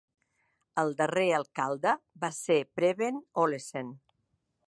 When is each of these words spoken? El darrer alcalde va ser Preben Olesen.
El 0.83 0.93
darrer 1.01 1.25
alcalde 1.39 1.93
va 2.25 2.33
ser 2.39 2.59
Preben 2.79 3.23
Olesen. 3.45 3.93